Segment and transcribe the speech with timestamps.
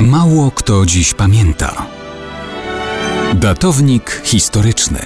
[0.00, 1.86] Mało kto dziś pamięta.
[3.34, 4.98] Datownik historyczny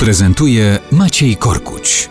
[0.00, 2.10] prezentuje Maciej Korkuć.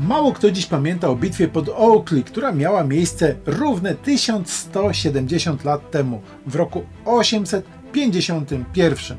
[0.00, 6.22] Mało kto dziś pamięta o bitwie pod Oakley, która miała miejsce równe 1170 lat temu,
[6.46, 9.18] w roku 851.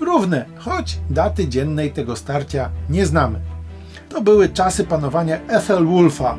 [0.00, 3.40] Równe, choć daty dziennej tego starcia nie znamy.
[4.08, 6.36] To były czasy panowania Ethelwulfa.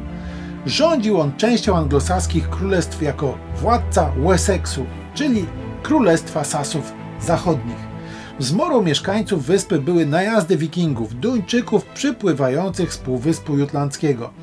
[0.66, 5.46] Rządził on częścią anglosaskich królestw jako władca Wessexu, czyli
[5.83, 7.89] Królestwa Sasów Zachodnich.
[8.39, 14.33] Zmorą mieszkańców wyspy były najazdy wikingów, Duńczyków przypływających z Półwyspu Jutlandzkiego.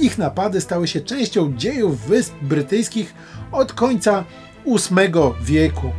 [0.00, 3.14] Ich napady stały się częścią dziejów wysp brytyjskich
[3.52, 4.24] od końca
[4.66, 5.92] VIII wieku.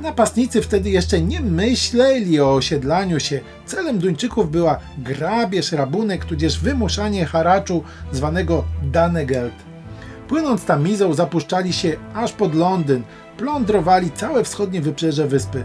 [0.00, 3.40] Napastnicy wtedy jeszcze nie myśleli o osiedlaniu się.
[3.66, 9.54] Celem Duńczyków była grabież, rabunek, tudzież wymuszanie haraczu zwanego Danegeld.
[10.28, 13.02] Płynąc Tamizą zapuszczali się aż pod Londyn,
[13.36, 15.64] plądrowali całe wschodnie wybrzeże wyspy.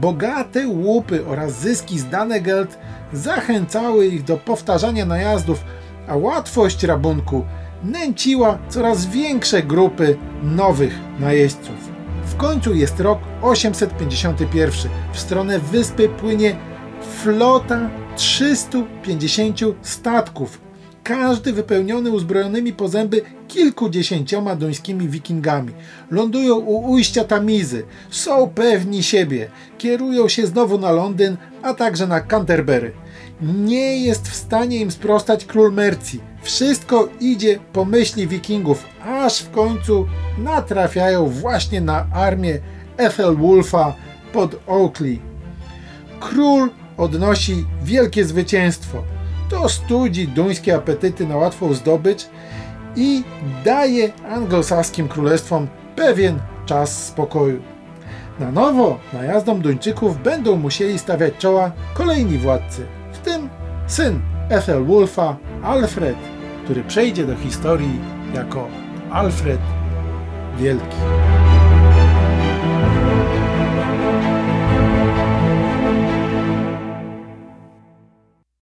[0.00, 2.78] Bogate łupy oraz zyski z Danegeld
[3.12, 5.64] zachęcały ich do powtarzania najazdów,
[6.08, 7.44] a łatwość rabunku
[7.84, 11.91] nęciła coraz większe grupy nowych najeźdźców.
[12.42, 14.90] Końcu jest rok 851.
[15.12, 16.56] W stronę wyspy płynie
[17.22, 20.60] flota 350 statków,
[21.02, 25.72] każdy wypełniony uzbrojonymi po zęby kilkudziesięcioma duńskimi wikingami.
[26.10, 32.20] Lądują u ujścia Tamizy, są pewni siebie, kierują się znowu na Londyn, a także na
[32.20, 32.92] Canterbury.
[33.42, 36.20] Nie jest w stanie im sprostać król Mercji.
[36.42, 40.06] Wszystko idzie po myśli wikingów, aż w końcu
[40.38, 42.58] natrafiają właśnie na armię
[42.96, 43.94] Ethelwulfa
[44.32, 45.20] pod Oakley.
[46.20, 49.02] Król odnosi wielkie zwycięstwo.
[49.50, 52.28] To studzi duńskie apetyty na łatwą zdobycz
[52.96, 53.24] i
[53.64, 57.62] daje anglosaskim królestwom pewien czas spokoju.
[58.40, 63.48] Na nowo najazdom Duńczyków będą musieli stawiać czoła kolejni władcy, w tym
[63.86, 66.16] syn Ethelwulfa, Alfred,
[66.64, 68.00] który przejdzie do historii
[68.34, 68.68] jako
[69.10, 69.60] Alfred
[70.58, 71.51] Wielki.